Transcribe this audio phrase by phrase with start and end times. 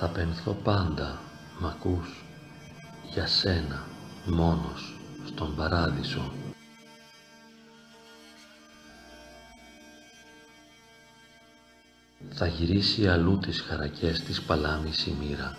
[0.00, 1.20] Θα πενθώ πάντα,
[1.60, 2.24] μ' ακούς,
[3.12, 3.86] για σένα,
[4.26, 6.32] μόνος, στον παράδεισο.
[12.30, 15.56] Θα γυρίσει αλλού τις χαρακές της παλάμης η μοίρα.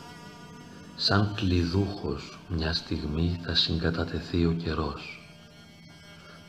[0.95, 5.29] Σαν κλειδούχος μια στιγμή θα συγκατατεθεί ο καιρός.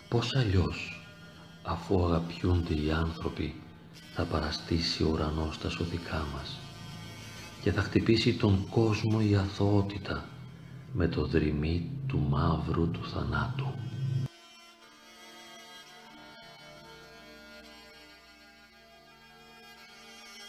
[0.09, 1.07] Πώς αλλιώς,
[1.63, 3.63] αφού αγαπιούνται οι άνθρωποι,
[4.15, 6.62] θα παραστήσει ο ουρανός τα σωδικά μας
[7.63, 10.25] και θα χτυπήσει τον κόσμο η αθωότητα
[10.93, 13.67] με το δρυμί του μαύρου του θανάτου.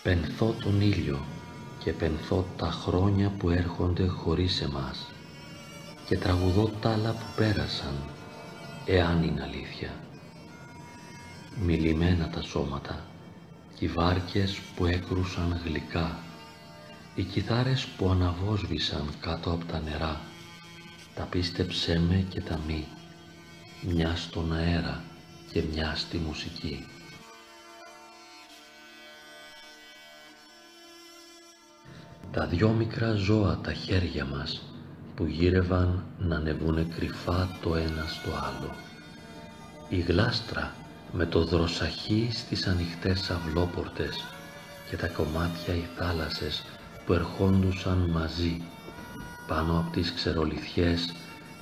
[0.04, 1.20] Πενθώ τον ήλιο
[1.84, 5.08] και πενθώ τα χρόνια που έρχονται χωρίς εμάς
[6.06, 7.94] και τραγουδώ τα άλλα που πέρασαν,
[8.86, 9.90] εάν είναι αλήθεια.
[11.66, 13.06] Μιλημένα τα σώματα,
[13.80, 16.18] οι βάρκες που έκρουσαν γλυκά,
[17.16, 20.22] οι κιθάρες που αναβόσβησαν κάτω από τα νερά,
[21.16, 22.88] τα πίστεψέ με και τα μη,
[23.82, 25.04] μια στον αέρα
[25.52, 26.86] και μια στη μουσική.
[32.32, 34.62] Τα δυο μικρά ζώα τα χέρια μας
[35.16, 38.76] που γύρευαν να ανεβούνε κρυφά το ένα στο άλλο.
[39.90, 40.74] Η γλάστρα
[41.12, 44.24] με το δροσαχή στις ανοιχτές αυλόπορτες
[44.90, 46.64] και τα κομμάτια οι θάλασσες
[47.06, 48.62] που ερχόντουσαν μαζί
[49.48, 51.14] πάνω από τις ξερολιθιές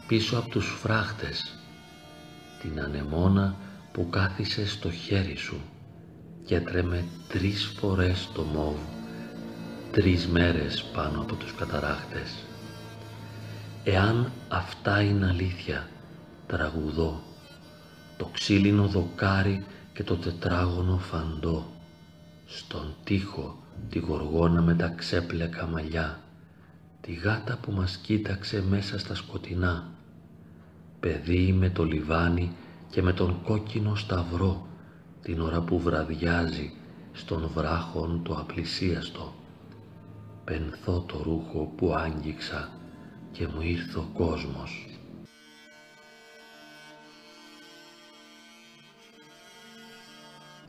[0.08, 1.58] πίσω από τους φράχτες
[2.62, 3.56] την ανεμόνα
[3.92, 5.62] που κάθισε στο χέρι σου
[6.46, 8.76] και έτρεμε τρεις φορές το μόβ
[9.92, 12.36] τρεις μέρες πάνω από τους καταράχτες.
[13.84, 15.90] Εάν αυτά είναι αλήθεια,
[16.48, 17.22] τραγουδώ,
[18.18, 21.66] το ξύλινο δοκάρι και το τετράγωνο φαντό,
[22.46, 23.58] στον τοίχο
[23.90, 26.20] τη γοργόνα με τα ξέπλεκα μαλλιά,
[27.02, 29.90] τη γάτα που μας κοίταξε μέσα στα σκοτεινά,
[31.00, 32.52] παιδί με το λιβάνι
[32.90, 34.68] και με τον κόκκινο σταυρό,
[35.22, 36.74] την ώρα που βραδιάζει
[37.12, 39.34] στον βράχον το απλησίαστο.
[40.44, 42.70] Πενθώ το ρούχο που άγγιξα
[43.32, 44.86] και μου ήρθε ο κόσμος.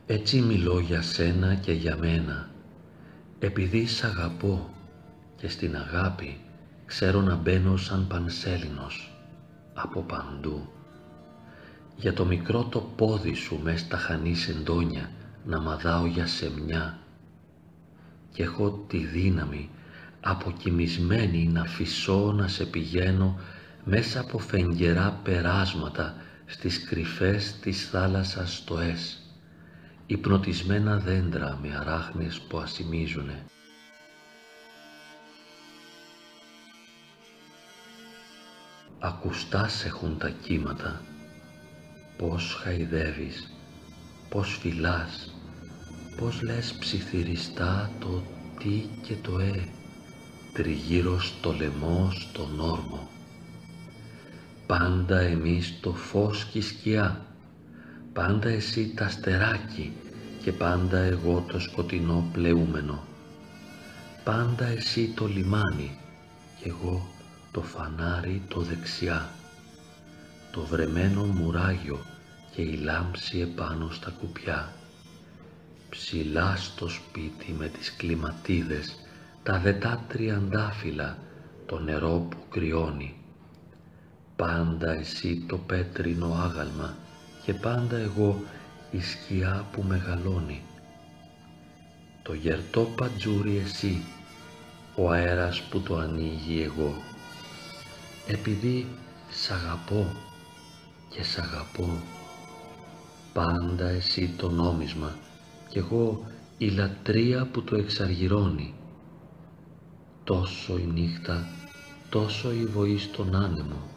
[0.05, 2.49] Έτσι μιλώ για σένα και για μένα,
[3.45, 4.69] επειδή σ' αγαπώ
[5.35, 6.37] και στην αγάπη
[6.85, 9.11] ξέρω να μπαίνω σαν πανσέλινος
[9.73, 10.67] από παντού.
[11.95, 15.09] Για το μικρό το πόδι σου μες στα χανή σεντόνια
[15.45, 16.99] να μαδάω για σεμιά
[18.31, 19.69] και έχω τη δύναμη
[20.21, 23.39] αποκοιμισμένη να φυσώ να σε πηγαίνω
[23.83, 26.15] μέσα από φεγγερά περάσματα
[26.45, 29.21] στις κρυφές της θάλασσας στοές,
[30.13, 33.45] υπνοτισμένα δέντρα με αράχνες που ασημίζουνε.
[38.99, 41.01] Ακουστάς έχουν τα κύματα,
[42.17, 43.51] πώς χαϊδεύεις,
[44.29, 45.33] πώς φυλάς,
[46.17, 48.23] Πώς λες ψιθυριστά το
[48.59, 49.67] τι και το ε,
[50.53, 53.09] τριγύρω στο λαιμό στον όρμο.
[54.67, 57.25] Πάντα εμείς το φως και η σκιά,
[58.13, 59.93] πάντα εσύ τα στεράκι
[60.43, 63.03] και πάντα εγώ το σκοτεινό πλεούμενο.
[64.23, 65.97] Πάντα εσύ το λιμάνι
[66.59, 67.07] και εγώ
[67.51, 69.29] το φανάρι το δεξιά.
[70.51, 71.99] Το βρεμένο μουράγιο
[72.51, 74.73] και η λάμψη επάνω στα κουπιά
[75.93, 78.95] ψηλά στο σπίτι με τις κλιματίδες,
[79.43, 81.17] τα δετά τριαντάφυλλα,
[81.65, 83.15] το νερό που κρυώνει.
[84.35, 86.95] Πάντα εσύ το πέτρινο άγαλμα
[87.43, 88.43] και πάντα εγώ
[88.91, 90.61] η σκιά που μεγαλώνει.
[92.23, 94.03] Το γερτό πατζούρι εσύ,
[94.95, 96.93] ο αέρας που το ανοίγει εγώ.
[98.27, 98.87] Επειδή
[99.29, 100.15] σ' αγαπώ
[101.09, 102.01] και σ' αγαπώ,
[103.33, 105.15] πάντα εσύ το νόμισμα
[105.69, 106.25] κι εγώ
[106.57, 108.73] η λατρεία που το εξαργυρώνει.
[110.23, 111.47] Τόσο η νύχτα,
[112.09, 113.87] τόσο η βοή στον άνεμο,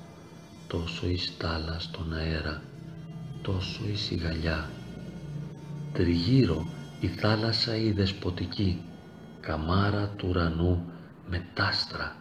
[0.66, 2.62] τόσο η στάλα στον αέρα,
[3.42, 4.70] τόσο η σιγαλιά.
[5.92, 6.66] Τριγύρω
[7.00, 8.80] η θάλασσα η δεσποτική,
[9.40, 10.84] καμάρα του ουρανού
[11.30, 12.16] με τάστρα.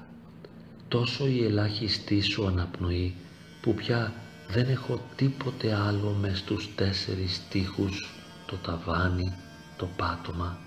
[0.88, 3.16] Τόσο η ελάχιστή σου αναπνοή
[3.62, 4.14] που πια
[4.48, 8.10] δεν έχω τίποτε άλλο μες στους τέσσερις τείχους
[8.46, 9.34] το ταβάνι
[9.78, 10.58] το πάτωμα,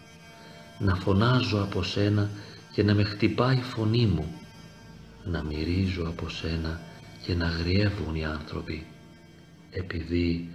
[0.79, 2.31] να φωνάζω από σένα
[2.73, 4.33] και να με χτυπάει η φωνή μου,
[5.25, 6.81] να μυρίζω από σένα
[7.23, 8.87] και να γριεύουν οι άνθρωποι,
[9.71, 10.49] επειδή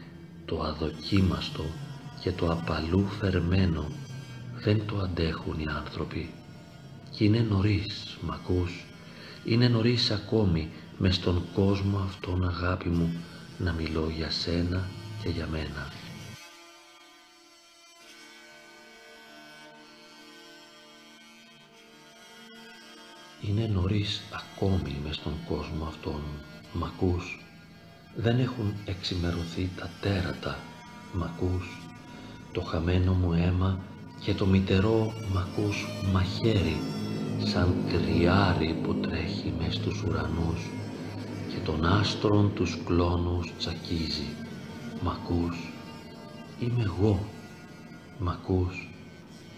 [0.45, 1.65] το αδοκίμαστο
[2.21, 3.91] και το απαλού φερμένο
[4.63, 6.29] δεν το αντέχουν οι άνθρωποι
[7.11, 8.85] Κι είναι νωρίς, μ' ακούς,
[9.45, 13.13] είναι νωρίς ακόμη με στον κόσμο αυτόν αγάπη μου
[13.57, 14.89] να μιλώ για σένα
[15.23, 15.91] και για μένα.
[23.41, 26.21] Είναι νωρίς ακόμη με στον κόσμο αυτόν,
[26.73, 27.42] μ' ακούς,
[28.15, 30.57] δεν έχουν εξημερωθεί τα τέρατα,
[31.13, 31.81] μ' ακούς,
[32.51, 33.79] το χαμένο μου αίμα
[34.19, 36.77] και το μητερό μ' ακούς μαχαίρι,
[37.43, 40.69] σαν κρυάρι που τρέχει μες στους ουρανούς
[41.49, 44.27] και των άστρων τους κλόνους τσακίζει.
[45.03, 45.71] Μ' ακούς,
[46.59, 47.25] είμαι εγώ,
[48.19, 48.89] μ' ακούς,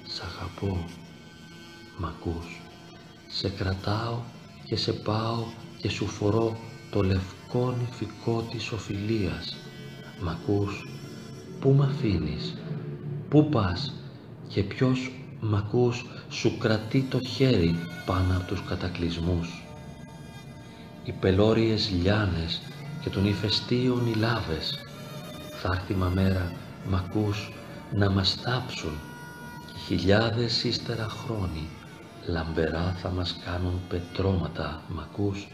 [0.07, 0.85] σ' αγαπώ,
[1.97, 2.61] μ' ακούς;
[3.27, 4.19] Σε κρατάω
[4.65, 5.43] και σε πάω
[5.81, 6.57] και σου φορώ
[6.91, 9.55] το λευκό νηφικό της οφειλίας.
[10.21, 10.85] Μ' ακούς,
[11.59, 12.55] πού μ' αφήνεις,
[13.29, 13.93] πού πας;
[14.47, 17.75] Και ποιος μ' ακούς σου κρατεί το χέρι
[18.05, 19.63] πάνω από τους κατακλυσμούς;
[21.03, 22.61] Οι πελώριες λιάνες
[23.01, 24.85] και των ηφαιστείων οι λάβες
[25.51, 26.51] θα έρθει μα μέρα
[26.89, 27.51] μ' ακούς
[27.91, 28.93] να μας θάψουν
[29.65, 31.67] και χιλιάδες ύστερα χρόνοι
[32.25, 35.47] λαμπερά θα μας κάνουν πετρώματα μ' ακούς;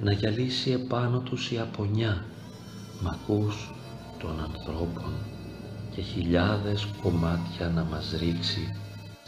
[0.00, 2.24] Να γυαλίσει επάνω τους η απονιά
[3.00, 3.74] μ' ακούς
[4.18, 5.12] των ανθρώπων
[5.94, 8.74] και χιλιάδες κομμάτια να μας ρίξει.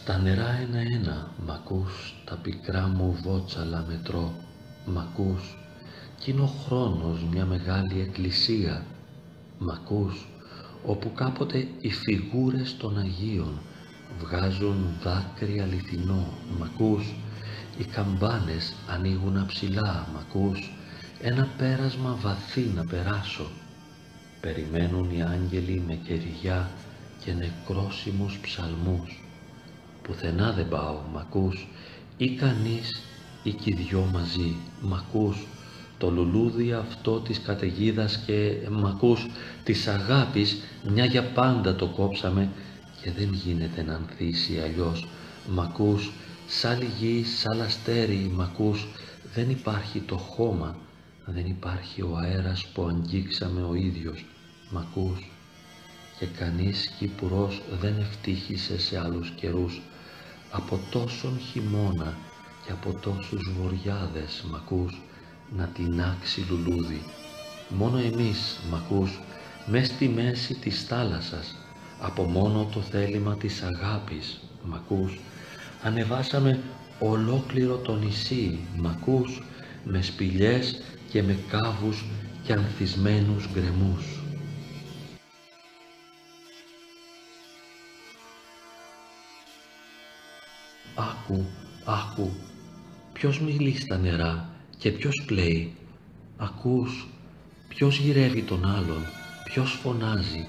[0.04, 4.32] Τα νερά ένα-ένα μ' ακούς τα πικρά μου βότσαλα μετρώ
[4.86, 5.56] μ' ακούς
[6.18, 8.84] κι είναι ο χρόνος μια μεγάλη εκκλησία.
[9.58, 10.28] Μ' ακούς
[10.86, 13.60] όπου κάποτε οι φιγούρες των Αγίων
[14.20, 16.28] βγάζουν δάκρυ αληθινό
[16.58, 17.14] μ' ακούς
[17.78, 20.70] οι καμπάνες ανοίγουν αψηλά μ' ακούς;
[21.20, 23.46] Ένα πέρασμα βαθύ να περάσω.
[24.40, 26.70] Περιμένουν οι άγγελοι με κεριά
[27.24, 29.22] και νεκρόσιμους ψαλμούς.
[30.02, 31.68] Πουθενά δεν πάω μ' ακούς;
[32.16, 33.02] Ή κανείς
[33.42, 35.46] ή κι δυο μαζί μ' ακούς;
[35.98, 39.26] Το λουλούδι αυτό της καταιγίδας και μ' ακούς
[39.64, 40.56] της αγάπης
[40.88, 42.48] μια για πάντα το κόψαμε
[43.02, 45.06] και δεν γίνεται να ανθίσει αλλιώς.
[45.48, 46.12] Μ' ακούς
[46.48, 48.86] σ' άλλη γη, σ' άλλα αστέρι μ' ακούς
[49.34, 50.76] δεν υπάρχει το χώμα
[51.30, 54.24] δεν υπάρχει ο αέρας που αγγίξαμε ο ίδιος.
[54.70, 55.30] Μ' ακούς.
[56.18, 59.80] Και κανείς Κύπουρος δεν ευτύχησε σε άλλους καιρούς.
[60.50, 62.16] Από τόσον χειμώνα
[62.64, 65.02] και από τόσους βοριάδες μ' ακούς
[65.56, 67.02] να τεινάξει λουλούδι.
[67.68, 69.20] Μόνο εμείς μ' ακούς
[69.66, 71.54] μες στη μέση της θάλασσας.
[72.00, 75.18] Από μόνο το θέλημα της αγάπης μ' ακούς
[75.82, 76.60] ανεβάσαμε
[76.98, 79.42] ολόκληρο το νησί μ' ακούς
[79.84, 82.04] με σπηλιές και με κάβους
[82.42, 84.18] και ανθισμένους γκρεμούς
[91.00, 91.44] Άκου,
[91.84, 92.30] άκου,
[93.12, 95.76] ποιος μιλεί στα νερά και ποιος κλαίει.
[96.36, 97.06] Ακούς,
[97.68, 99.02] ποιος γυρεύει τον άλλον,
[99.44, 100.46] ποιος φωνάζει.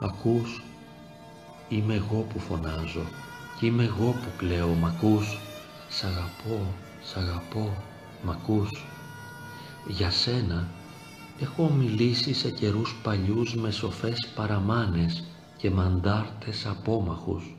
[0.00, 0.62] Ακούς,
[1.68, 3.06] είμαι εγώ που φωνάζω
[3.41, 4.68] και είμαι εγώ που κλαίω.
[4.68, 5.38] Μ' ακούς,
[5.88, 7.76] σ' αγαπώ, σ' αγαπώ,
[8.24, 8.84] μ' ακούς;
[9.88, 10.68] Για σένα
[11.40, 15.24] έχω μιλήσει σε καιρούς παλιούς με σοφές παραμάνες
[15.56, 17.54] και μαντάρτες απόμαχους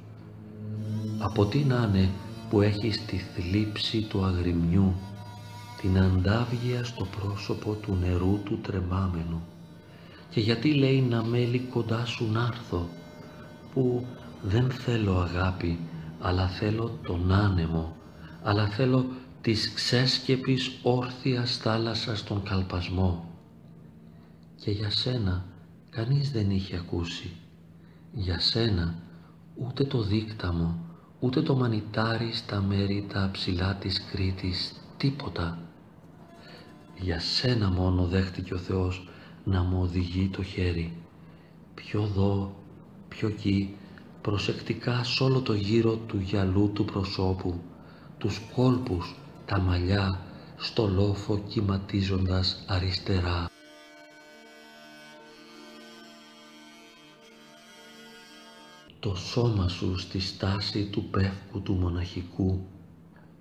[1.20, 2.10] από τι να είναι
[2.50, 4.94] που έχεις τη θλίψη του αγριμιού,
[5.82, 9.42] την αντάβγεια στο πρόσωπο του νερού του τρεμάμενου;
[10.30, 12.88] Και γιατί λέει να μέλει κοντά σου να έρθω,
[13.74, 14.06] που
[14.42, 15.80] δεν θέλω αγάπη,
[16.26, 17.96] αλλά θέλω τον άνεμο,
[18.44, 19.06] αλλά θέλω
[19.42, 23.30] της ξέσκεπης όρθιας θάλασσας τον καλπασμό.
[24.56, 25.46] Και για σένα
[25.90, 27.32] κανείς δεν είχε ακούσει,
[28.12, 28.96] για σένα
[29.56, 30.78] ούτε το δίκταμο,
[31.20, 35.58] ούτε το μανιτάρι στα μέρη τα ψηλά της Κρήτης, τίποτα.
[37.00, 39.10] Για σένα μόνο δέχτηκε ο Θεός
[39.44, 40.98] να μου οδηγεί το χέρι.
[41.74, 42.56] Πιο δω,
[43.08, 43.76] πιο εκεί,
[44.24, 47.62] προσεκτικά σ' όλο το γύρο του γυαλού του προσώπου,
[48.18, 49.16] τους κόλπους,
[49.46, 50.20] τα μαλλιά,
[50.58, 53.48] στο λόφο κυματίζοντας αριστερά.
[59.04, 62.66] το σώμα σου στη στάση του πεύκου του μοναχικού,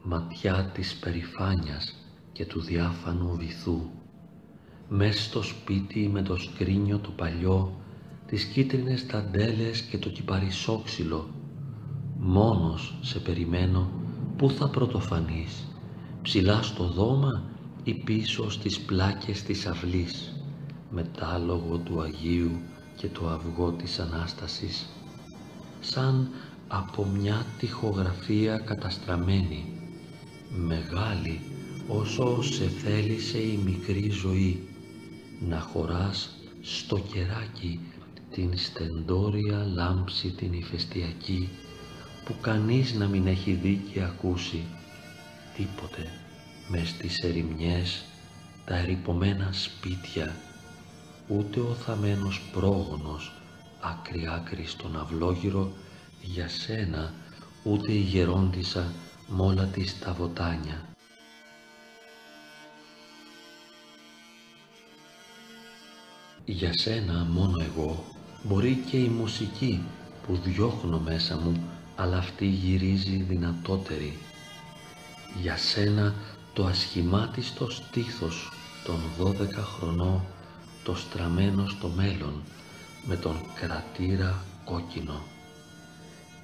[0.02, 1.94] ματιά της περηφάνιας
[2.32, 3.80] και του διάφανου βυθού.
[4.88, 7.76] Μες στο σπίτι με το σκρίνιο το παλιό,
[8.32, 11.28] τις κίτρινες ταντέλες και το κυπαρισόξυλο,
[12.18, 13.90] μόνος σε περιμένω
[14.36, 15.66] πού θα πρωτοφανείς,
[16.22, 17.42] ψηλά στο δώμα
[17.84, 20.32] ή πίσω στις πλάκες της αυλής,
[20.90, 22.50] μετάλογο του Αγίου
[22.96, 24.88] και το αυγό της Ανάστασης.
[25.80, 26.28] Σαν
[26.68, 29.64] από μια τοιχογραφία καταστραμμένη.
[30.56, 31.40] Μεγάλη
[31.88, 34.68] όσο σε θέλησε η μικρή ζωή,
[35.48, 37.80] να χωράς στο κεράκι
[38.32, 41.48] την στεντόρια λάμψη την ηφαιστειακή
[42.24, 44.64] που κανείς να μην έχει δει και ακούσει
[45.56, 46.10] τίποτε
[46.68, 48.04] μες στις ερημιές
[48.64, 50.36] τα ερυπωμένα σπίτια
[51.28, 53.32] ούτε ο θαμένος πρόγονος
[53.80, 55.72] άκρη άκρη στον αυλόγυρο
[56.20, 57.12] για σένα
[57.64, 58.92] ούτε η γερόντισα
[59.28, 60.86] μ' όλα της τα βοτάνια.
[66.44, 68.11] Για σένα μόνο εγώ
[68.42, 69.82] μπορεί και η μουσική
[70.26, 74.18] που διώχνω μέσα μου αλλά αυτή γυρίζει δυνατότερη.
[75.42, 76.14] Για σένα
[76.52, 78.52] το ασχημάτιστο στήθος
[78.84, 80.20] των δώδεκα χρονών
[80.84, 82.42] το στραμμένο στο μέλλον
[83.06, 85.22] με τον κρατήρα κόκκινο.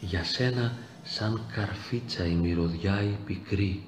[0.00, 3.82] Για σένα σαν καρφίτσα η μυρωδιά η πικρή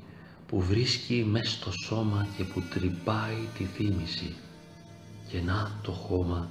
[0.47, 4.35] που βρίσκει μες στο σώμα και που τρυπάει τη θύμηση.
[5.29, 6.51] Και να το χώμα,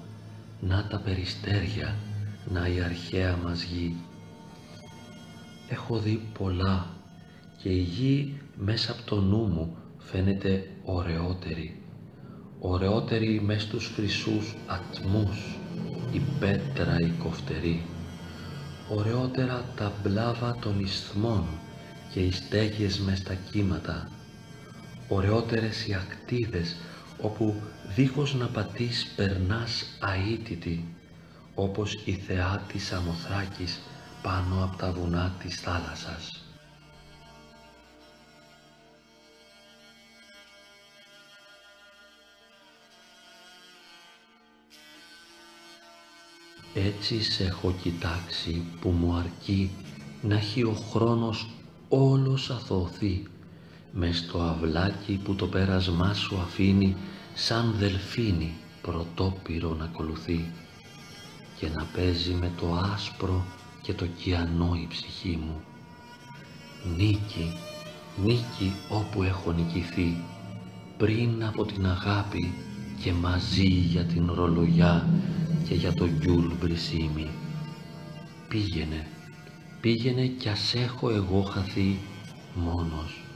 [0.60, 1.96] να τα περιστέρια,
[2.52, 3.96] να η αρχαία μας γη.
[5.70, 6.86] Έχω δει πολλά
[7.62, 11.82] και η γη μέσα από το νου μου φαίνεται ωραιότερη.
[12.60, 15.58] Ωραιότερη μες στους χρυσούς ατμούς,
[16.12, 17.82] η πέτρα η κοφτερή
[18.90, 21.44] ωραιότερα τα μπλάβα των ισθμών
[22.14, 24.10] και οι στέγες μες στα κύματα,
[25.08, 26.76] ωραιότερες οι ακτίδες
[27.22, 27.56] όπου
[27.96, 29.86] δίχως να πατείς περνάς
[30.32, 30.86] αίτητη,
[31.56, 33.80] όπως η θεά της Αμοθράκης
[34.22, 36.44] πάνω από τα βουνά της θάλασσας.
[46.74, 49.72] Έτσι σε έχω κοιτάξει που μου αρκεί
[50.22, 51.50] να έχει ο χρόνος
[51.90, 53.28] όλος αθωωθεί
[53.92, 56.96] μες στο αυλάκι που το πέρασμά σου αφήνει
[57.34, 60.52] σαν δελφίνι πρωτόπυρο να ακολουθεί
[61.60, 63.46] και να παίζει με το άσπρο
[63.82, 65.62] και το κιανό η ψυχή μου.
[66.98, 67.58] Νίκη,
[68.24, 70.24] νίκη όπου έχω νικηθεί
[70.98, 72.54] πριν από την αγάπη
[73.04, 75.08] και μαζί για την ρολογιά
[75.68, 77.30] και για το γκιούλ μπρισίμι.
[78.48, 79.08] Πήγαινε,
[79.82, 82.00] πήγαινε κι ας έχω εγώ χαθεί
[82.56, 83.29] μόνος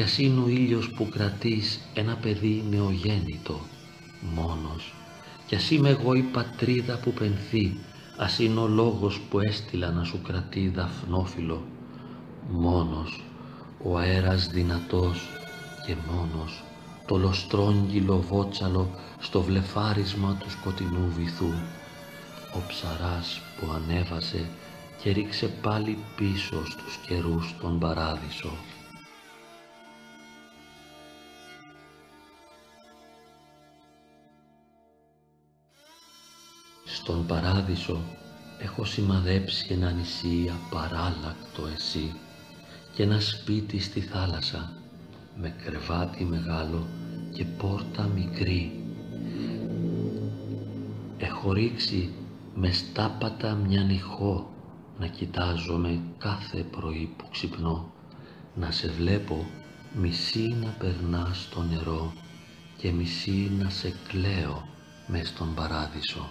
[0.00, 3.60] κι ας είναι ο ήλιος που κρατείς ένα παιδί νεογέννητο
[4.34, 4.94] μόνος
[5.46, 7.76] κι ας είμαι εγώ η πατρίδα που πενθεί
[8.16, 11.64] ας είναι ο λόγος που έστειλα να σου κρατεί δαφνόφυλλο
[12.50, 13.24] μόνος
[13.82, 15.28] ο αέρας δυνατός
[15.86, 16.64] και μόνος
[17.06, 21.52] το λοστρόγγυλο βότσαλο στο βλεφάρισμα του σκοτεινού βυθού.
[22.54, 24.48] Ο ψαράς που ανέβασε
[25.02, 28.50] και ρίξε πάλι πίσω στους καιρούς τον παράδεισο.
[37.02, 38.00] Στον παράδεισο
[38.58, 42.12] έχω σημαδέψει ένα νησί απαράλλακτο εσύ
[42.94, 44.72] και ένα σπίτι στη θάλασσα
[45.40, 46.86] με κρεβάτι μεγάλο
[47.32, 48.84] και πόρτα μικρή.
[51.18, 52.12] Έχω ρίξει
[52.54, 54.50] με στάπατα μια νυχό
[54.98, 57.92] να κοιτάζομαι κάθε πρωί που ξυπνώ,
[58.54, 59.46] να σε βλέπω
[59.94, 62.12] μισή να περνά στο νερό
[62.76, 64.68] και μισή να σε κλαίω
[65.06, 66.30] μες στον παράδεισο.